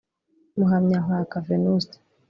[0.57, 1.97] Muhamyankaka Vénuste